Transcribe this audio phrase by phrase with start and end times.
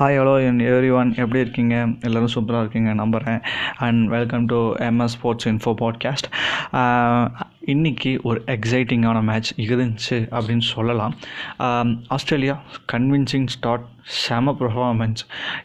[0.00, 1.86] Hi hello என் everyone எப்படி இருக்கீங்க?
[2.00, 3.40] எல்லோரும் சூப்பராக இருக்கீங்க நம்புகிறேன்
[3.76, 6.28] and welcome to MS sports info podcast
[7.66, 11.14] இன்றைக்கி ஒரு எக்ஸைட்டிங்கான மேட்ச் இருந்துச்சு அப்படின்னு சொல்லலாம்.
[12.08, 12.62] ஆஸ்திரேலியா
[12.92, 15.22] கன்வின்சிங் ஸ்டார்ட் செம பர்ஃபார்மன்ஸ்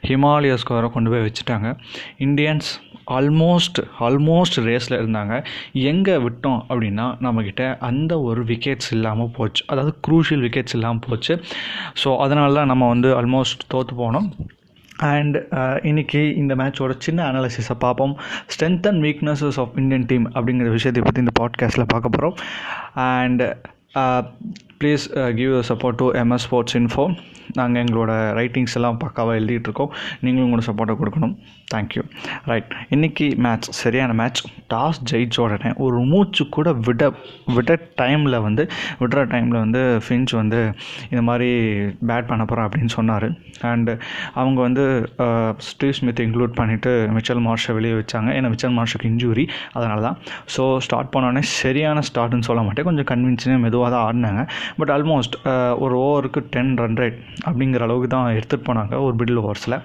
[0.07, 1.77] ஹிமாலய ஸ்கோரை கொண்டு போய் வச்சுட்டாங்க.
[2.19, 2.71] இந்தியன்ஸ்
[3.17, 5.35] ஆல்மோஸ்ட் ஆல்மோஸ்ட் ரேஸில் இருந்தாங்க.
[5.91, 9.63] எங்கே விட்டோம் அப்படின்னா நம்மக்கிட்ட அந்த ஒரு விக்கெட்ஸ் இல்லாமல் போச்சு.
[9.71, 11.35] அதாவது குரூஷியல் விக்கெட்ஸ் இல்லாமல் போச்சு.
[12.03, 14.29] ஸோ அதனால தான் நம்ம வந்து ஆல்மோஸ்ட் தோற்று போனோம்.
[15.11, 18.13] அண்ட் uh, இன்றைக்கி இந்த மேட்சோட சின்ன அனாலிசிஸை பார்ப்போம்.
[18.53, 22.35] Strength and weaknesses of Indian team அப்படிங்கிற விஷயத்தை பற்றி இந்த பாட்காஸ்ட்டில் பார்க்க போகிறோம்
[23.11, 23.43] and
[24.81, 25.05] please
[25.41, 27.05] give support to MS sports info
[27.59, 29.89] நாங்கள் எங்களோட ரைட்டிங்ஸ் எல்லாம் பக்காவாக எழுதிட்டுருக்கோம்.
[30.23, 31.33] நீங்களும் உங்களோட சப்போர்ட்டை கொடுக்கணும்.
[31.73, 32.01] தேங்க்யூ
[32.49, 34.41] ரைட் இன்றைக்கி மேட்ச் சரியான மேட்ச்
[34.73, 37.03] டாஸ் ஜெயிச்ச உடனே ஒரு மூச்சு கூட விட
[37.55, 38.63] விட டைமில் வந்து
[39.01, 40.59] விடுற டைமில் வந்து ஃபின்ச் வந்து
[41.11, 41.49] இந்த மாதிரி
[42.09, 43.27] பேட் பண்ண போகிறேன் அப்படின்னு சொன்னார்.
[43.71, 43.95] அண்டு
[44.41, 44.85] அவங்க வந்து
[45.69, 48.29] ஸ்டீவ் ஸ்மித் இன்க்ளூட் பண்ணிவிட்டு மிச்சல் மார்ஷை வெளியே வச்சாங்க.
[48.37, 49.45] ஏன்னா மிச்சல் மார்ஷுக்கு இன்ஜூரி
[49.77, 50.17] அதனால தான்
[50.55, 52.87] ஸோ ஸ்டார்ட் பண்ணோடனே சரியான ஸ்டார்ட்னு சொல்ல மாட்டேன்.
[52.89, 54.43] கொஞ்சம் கன்வின்ஸினே மெதுவாக தான் ஆடினாங்க.
[54.79, 59.41] பட் ஆல்மோஸ்ட் uh, ஒரு ஓவருக்கு டென் ரன் ரேட் அப்படிங்கிற அளவுக்கு தான் எடுத்துகிட்டு போனாங்க ஒரு மிடில்
[59.43, 59.77] ஓவர்ஸில்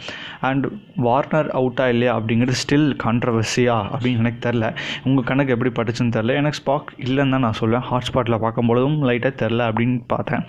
[0.48, 0.66] அண்ட்
[1.06, 4.68] வார்னர் அவுட்டா இல்லையா அப்படிங்கிறது ஸ்டில் கான்ட்ரவர்சியா அப்படின்னு எனக்கு தெரில
[5.08, 9.62] உங்கள் கணக்கு எப்படி பட்டுச்சுன்னு தெரில எனக்கு ஸ்பாக் இல்லைன்னு தான் நான் சொல்லுவேன் ஹாட்ஸ்பாட்டில் பார்க்கும்பொழுதும் லைட்டாக தெரில
[9.70, 10.44] அப்படின்னு பார்த்தேன்.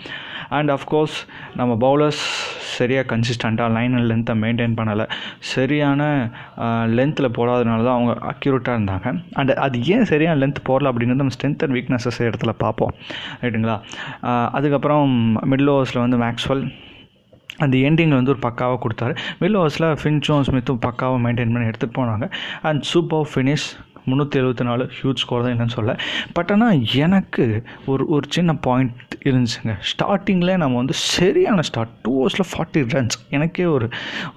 [0.57, 1.17] அண்ட் அஃப்கோர்ஸ்
[1.59, 2.23] நம்ம பவுலர்ஸ்
[2.77, 5.05] சரியாக கன்சிஸ்டண்ட்டாக லைன் அண்ட் லென்த்தை மெயின்டைன் பண்ணலை.
[5.53, 6.01] சரியான
[6.65, 9.07] uh, லென்த்தில் போடாதனால தான் அவங்க அக்யூரேட்டாக இருந்தாங்க.
[9.39, 12.93] அண்ட் அது ஏன் சரியான லென்த் போடல அப்படிங்கிறது நம்ம ஸ்ட்ரென்த் அண்ட் வீக்னஸஸ் இடத்துல பார்ப்போம்.
[13.43, 13.77] ரைட்டுங்களா
[14.51, 16.71] அதுக்கப்புறம் மிடில் ஓவர்ஸில் வந்து மேக்ஸ்வெல்.
[17.57, 19.13] அந்த எண்டிங்கில் வந்து ஒரு பக்காவாக கொடுத்தாரு.
[19.39, 22.31] மிடில் ஓவர்ஸில் ஃபின்ச்சும் ஸ்மித்தும் பக்காவாக மெயின்டைன் பண்ணி எடுத்துகிட்டு போனாங்க.
[22.61, 23.67] அண்ட் சூப்பர் ஃபினிஷ்
[24.09, 25.95] முந்நூற்றி எழுபத்தி நாலு ஹியூஜ் ஸ்கோர் தான் என்னன்னு சொல்ல.
[26.37, 27.45] பட் ஆனால் எனக்கு
[27.91, 29.75] ஒரு ஒரு சின்ன பாயிண்ட் இருந்துச்சுங்க.
[29.91, 33.89] ஸ்டார்டிங்கில் நம்ம வந்து சரியான ஸ்டார்ட் டூ ஹவர்ஸில் ஃபார்ட்டி ரன்ஸ் எனக்கே ஒரு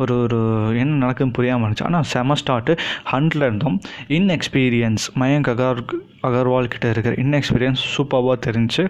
[0.02, 0.40] ஒரு ஒரு
[0.82, 1.88] என்ன நடக்குதுன்னு புரியாமல் இருந்துச்சு.
[1.90, 2.78] ஆனால் செம ஸ்டார்ட்டு
[3.12, 3.78] ஹண்ட்ரில் இருந்தோம்.
[4.18, 5.82] இன்எக்ஸ்பீரியன்ஸ் மயங்க் அகார்
[6.28, 8.82] அகர்வால் கிட்டே இருக்கிற இன்எக்ஸ்பீரியன்ஸ் சூப்பராக தெரிஞ்சு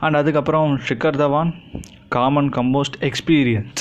[0.00, 1.50] அண்ட் அதுக்கப்புறம் Shikhar Dhawan
[2.16, 3.80] common composed experience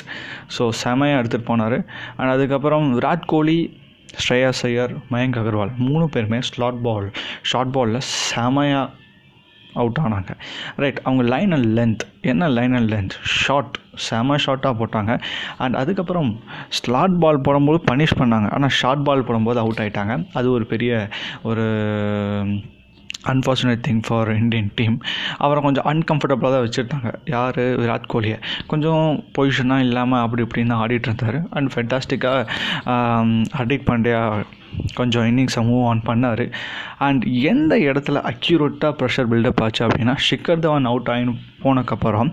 [0.56, 1.78] so செமையாக எடுத்துகிட்டு போனார்.
[2.18, 3.58] அண்ட் அதுக்கப்புறம் விராட் கோலி
[4.24, 7.12] ஸ்ரேயா ஐயர் மயங்க் அகர்வால் மூணு பேருமே ஸ்லாட் பால்
[7.42, 8.90] ஷார்ட் பாலில் செமையாக
[9.74, 10.34] அவுட் ஆனாங்க.
[10.76, 15.22] ரைட் அவங்க லைன் அண்ட் லென்த் என்ன லைன் அண்ட் லென்த் ஷார்ட் செம ஷார்ட்டாக போட்டாங்க.
[15.58, 16.40] அண்ட் அதுக்கப்புறம்
[16.70, 18.48] ஸ்லாட் பால் போடும்போது பனிஷ் பண்ணாங்க.
[18.54, 21.10] ஆனால் ஷார்ட் பால் போடும்போது அவுட் ஆகிட்டாங்க அது ஒரு பெரிய
[21.44, 21.66] ஒரு
[23.26, 24.98] unfortunate thing for Indian team
[25.38, 27.14] அவரை கொஞ்சம் அன்கம்ஃபர்டபுளாக தான் வச்சுருந்தாங்க.
[27.26, 27.60] யார்?
[27.82, 28.38] விராட் கோலியை.
[28.68, 31.40] கொஞ்சம் பொசிஷனாக இல்லாமல் அப்படி இப்படின்னு ஆடிட்டு இருந்தார்.
[31.50, 32.48] அண்ட் ஃபென்டாஸ்டிக்காக
[33.58, 34.22] ஹர்திக் பாண்டியா
[34.94, 36.52] கொஞ்சம் இன்னிங்ஸை மூவ் ஆன் பண்ணார்.
[37.08, 41.36] அண்ட் எந்த இடத்துல அக்யூரேட்டாக ப்ரெஷர் பில்டப் ஆச்சு அப்படின்னா ஷிக்கர் தவான் அவுட் ஆகின்னு
[41.66, 42.30] போனக்கப்புறம்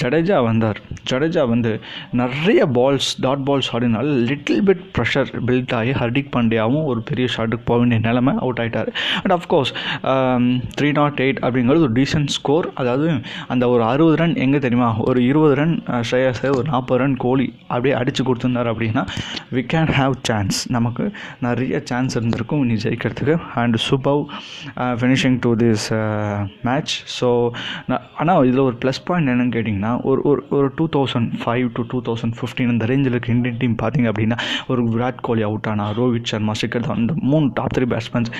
[0.00, 0.78] ஜடேஜா வந்தார்.
[1.10, 1.72] ஜடேஜா வந்து
[2.20, 7.66] நிறைய பால்ஸ் டாட் பால்ஸ் ஆடினால லிட்டில் பிட் ப்ரெஷர் பில்ட் ஆகி ஹர்திக் பாண்டியாவும் ஒரு பெரிய ஷாட்டுக்கு
[7.70, 8.90] போக வேண்டிய நிலமை அவுட் ஆகிட்டார்
[9.22, 9.72] and of course
[10.78, 13.08] three not eight அப்படிங்கிறது ஒரு டீசன்ட் ஸ்கோர் அதாவது
[13.54, 14.90] அந்த ஒரு அறுபது ரன் எங்கே தெரியுமா?
[15.08, 15.76] ஒரு இருபது ரன்
[16.10, 19.04] ஸ்ரேயாஸ் ஒரு நாற்பது ரன் கோலி அப்படியே அடித்து கொடுத்துருந்தார் அப்படின்னா
[19.56, 21.06] வி கேன் ஹாவ் சான்ஸ் நமக்கு
[21.48, 22.64] நிறைய சான்ஸ் இருந்திருக்கும்.
[22.64, 24.20] இனி ஜெயிக்கிறதுக்கு and super
[25.00, 25.86] finishing to this
[26.68, 27.28] match so
[28.22, 32.00] ஆனால் இதில் ஒரு ப்ளஸ் பாயிண்ட் என்னென்னு கேட்டிங்கன்னா ஒரு ஒரு ஒரு two thousand five to two
[32.08, 34.38] thousand fifteen அந்த ரேஞ்சில் இருக்க இந்தியன் டீம் பார்த்திங்க அப்படின்னா
[34.72, 38.32] ஒரு விராட் கோலி அவுட் ஆனா ரோஹித் சர்மா சிக்கர் தான் இந்த மூணு டாப் த்ரீ பேட்ஸ்மேன்ஸ்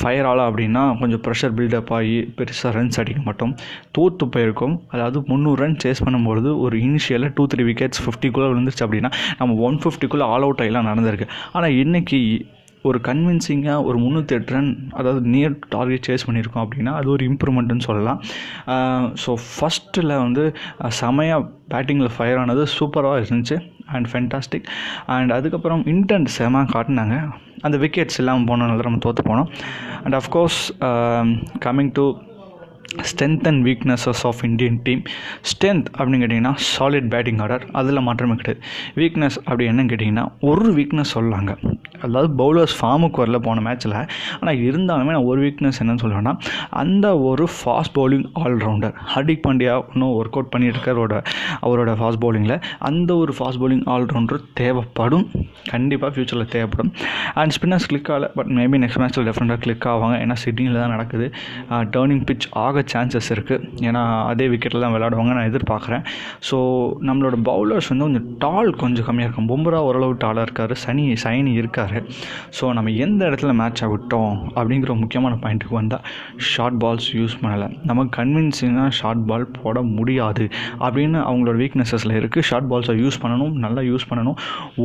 [0.00, 3.52] ஃபயர் ஆலாம் அப்படின்னா கொஞ்சம் ப்ரெஷர் பில்டப் ஆகி பெருசாக ரன்ஸ் அடிக்க மாட்டோம்.
[3.96, 4.74] தோற்று போயிருக்கோம்.
[4.94, 9.10] அதாவது முந்நூறு ரன் சேஸ் பண்ணும்பொழுது ஒரு இனிஷியலாக டூ த்ரீ விக்கெட்ஸ் ஃபிஃப்டிக்குள்ளே விழுந்துருச்சு அப்படின்னா
[9.40, 11.28] நம்ம ஒன் ஃபிஃப்டிக்குள்ளே ஆல் அவுட் ஆகிலாம் நடந்திருக்கு.
[11.56, 12.20] ஆனால் இன்றைக்கி
[12.88, 17.86] ஒரு கன்வின்சிங்காக ஒரு முந்நூற்றி எட்டு ரன் அதாவது நியர் டார்கெட் சேஸ் பண்ணியிருக்கோம் அப்படின்னா அது ஒரு இம்ப்ரூவ்மெண்ட்டுன்னு
[17.88, 18.20] சொல்லலாம்.
[19.22, 20.44] ஸோ ஃபஸ்ட்டில் வந்து
[21.00, 23.58] செமையாக பேட்டிங்கில் ஃபயர் ஆனது சூப்பராக இருந்துச்சு
[23.94, 24.68] அண்ட் ஃபென்டாஸ்டிக்
[25.16, 27.16] அண்ட் அதுக்கப்புறம் இன்டென்ட் செம காட்டினாங்க.
[27.66, 29.50] அந்த விக்கெட்ஸ் இல்லாமல் போனதுனால நம்ம தோற்று போனோம்.
[30.04, 30.60] And of course
[31.66, 32.06] coming to
[33.08, 35.02] strength and weaknesses of Indian team
[35.50, 38.64] strength அப்படின்னு கேட்டிங்கன்னா சாலிட் பேட்டிங் ஆர்டர் அதில் மாற்றமே கிடையாது.
[38.94, 41.52] வீக்னஸ் அப்படி என்னன்னு கேட்டிங்கன்னா ஒரு வீக்னஸ் சொல்லாங்க.
[42.02, 43.94] அதாவது பவுலர்ஸ் ஃபார்முக்கு வரல போன மேட்ச்சில்
[44.40, 46.34] ஆனால் இருந்தாலுமே நான் ஒரு வீக்னஸ் என்னன்னு சொல்லுவேன்னா
[46.82, 51.14] அந்த ஒரு fast bowling all rounder Hardik Pandya இன்னும் ஒர்க் அவுட் பண்ணியிருக்காரோட
[51.62, 55.26] அவரோட ஃபாஸ்ட் பவுலிங்கில் அந்த ஒரு ஃபாஸ்ட் பவுலிங் ஆல்ரவுண்டர் தேவைப்படும்.
[55.68, 56.92] கண்டிப்பாக ஃப்யூச்சரில் தேவைப்படும்.
[57.34, 60.16] அண்ட் ஸ்பின்னர்ஸ் கிளிக் ஆகல பட் மேபி நெக்ஸ்ட் மேட்ச்சில் டெஃபினட்டாக கிளிக் ஆவாங்க.
[60.24, 61.28] ஏன்னா சிட்னியில் தான் நடக்குது.
[61.70, 65.32] டேர்னிங் பிச் ஆக ஆக சான்சஸ் இருக்குது ஏன்னா அதே விக்கெட்டில் தான் விளையாடுவாங்க.
[65.38, 66.02] நான் எதிர்பார்க்குறேன்.
[66.48, 66.56] ஸோ
[67.08, 70.74] நம்மளோட பவுலர்ஸ் வந்து கொஞ்சம் டால் கொஞ்சம் கம்மியாக இருக்கும் பும்ரா ஓரளவு டாலாக இருக்கார்.
[70.84, 71.96] சனி சைனி இருக்கார்.
[72.58, 76.04] ஸோ நம்ம எந்த இடத்துல மேட்ச் ஆகிட்டோம் அப்படிங்கிற முக்கியமான பாயிண்ட்டுக்கு வந்தால்
[76.52, 77.68] ஷார்ட் பால்ஸ் யூஸ் பண்ணலை.
[77.90, 80.46] நமக்கு கன்வின்சிங்காக ஷார்ட் பால் போட முடியாது
[80.86, 84.38] அப்படின்னு அவங்களோட வீக்னஸஸில் இருக்குது ஷார்ட் பால்ஸை யூஸ் பண்ணணும் நல்லா யூஸ் பண்ணணும்.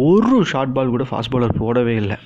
[0.07, 2.17] ஒரு ஷார்ட் பால் கூட ஃபாஸ்ட் பாலர் போடவே இல்லை.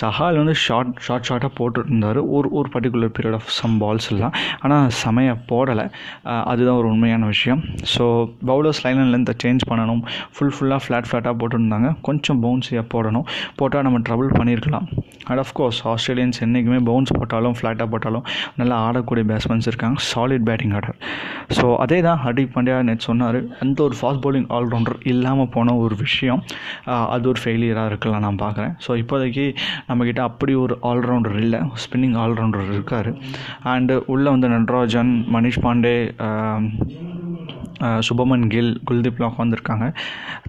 [0.00, 2.20] சஹால் வந்து ஷார்ட் ஷார்ட் ஷார்ட்டாக போட்டுருந்தார்.
[2.36, 4.34] ஒரு ஒரு particular period of some balls எல்லாம்.
[4.64, 5.86] ஆனால் செமையாக போடலை.
[6.52, 7.60] அதுதான் ஒரு உண்மையான விஷயம்.
[7.94, 8.04] ஸோ
[8.50, 10.02] பவுலர்ஸ் லைன் லென்த்தை சேஞ்ச் பண்ணணும்.
[10.34, 11.90] ஃபுல் ஃபுல்லாக ஃப்ளாட் ஃப்ளாட்டாக போட்டுருந்தாங்க.
[12.08, 13.26] கொஞ்சம் பவுன்ஸியாக போடணும்.
[13.60, 14.86] போட்டால் நம்ம ட்ரபிள் பண்ணியிருக்கலாம்
[15.28, 18.24] அண்ட் ஆஃப்கோர்ஸ் ஆஸ்திரேலியன்ஸ் என்றைக்குமே பவுன்ஸ் போட்டாலும் ஃப்ளாட்டாக போட்டாலும்
[18.60, 19.98] நல்லா ஆடக்கூடிய பேட்ஸ்மேன்ஸ் இருக்காங்க.
[20.10, 20.98] சாலிட் பேட்டிங் ஆர்டர்
[21.58, 23.40] ஸோ அதே தான் ஹர்திக் பாண்டியா நேற்று சொன்னார்.
[23.64, 26.42] அந்த ஒரு ஃபாஸ்ட் பவுலிங் ஆல்ரவுண்டர் இல்லாமல் போன ஒரு விஷயம்.
[27.14, 29.46] அது ஒரு ஃபெயிலியராக இருக்கலாம் நான் பார்க்குறேன் ஸோ இப்போதைக்கு
[29.88, 31.60] நம்மக்கிட்ட அப்படி ஒரு ஆல்ரவுண்டர் இல்லை.
[31.84, 33.10] ஸ்பின்னிங் ஆல்ரவுண்டர் இருக்கார்.
[33.74, 35.96] அண்டு உள்ளே வந்து நட்ராஜன் மணிஷ் பாண்டே
[38.08, 39.86] சுபமன் கில் குல்தீப்லாம் உட்காந்துருக்காங்க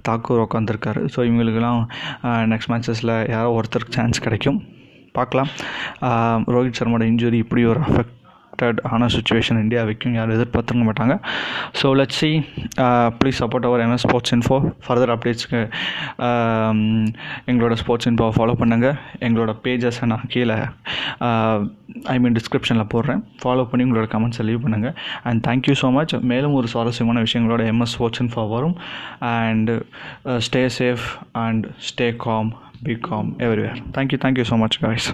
[0.08, 1.82] தாக்கூர் உட்காந்துருக்காரு ஸோ இவங்களுக்கெல்லாம்
[2.52, 4.60] நெக்ஸ்ட் மேட்சஸில் யாரோ ஒருத்தருக்கு சான்ஸ் கிடைக்கும்.
[5.18, 5.50] பார்க்கலாம்.
[6.56, 8.16] ரோஹித் சர்மாவோட இன்ஜுரி இப்படி ஒரு அஃபெக்ட்
[8.58, 11.16] அஃபெக்டட் ஆன சுச்சுவேஷன் இந்தியா வைக்கும் யாரும் எதிர்பார்த்துருக்க மாட்டாங்க.
[11.80, 12.30] So let see
[13.20, 15.60] please support our MS sports info further அப்டேட்ஸ்க்கு
[17.52, 18.98] எங்களோட ஸ்போர்ட்ஸ் இன்ஃபோவை ஃபாலோ பண்ணுங்கள்
[19.28, 20.58] எங்களோட பேஜஸை நான் கீழே
[22.14, 23.22] ஐ மீன் டிஸ்கிரிப்ஷனில் போடுறேன்.
[23.44, 24.96] ஃபாலோ பண்ணி உங்களோட கமெண்ட்ஸை லீவ் பண்ணுங்கள்
[25.30, 28.78] அண்ட் தேங்க்யூ ஸோ மச் மேலும் ஒரு சுவாரஸ்யமான விஷயங்களோட எம்எஸ் ஸ்போர்ட்ஸ் இன்ஃபோ வரும்.
[29.38, 29.72] And
[30.48, 31.06] stay safe
[31.46, 32.52] and stay calm
[32.88, 35.10] become everywhere thank you thank you so much guys